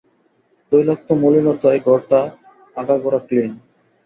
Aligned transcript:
তৈলাক্ত 0.71 1.09
মলিনতায় 1.21 1.79
ঘরটা 1.79 2.19
আগাগোড়া 2.75 3.19
ক্লিন্ন। 3.19 3.55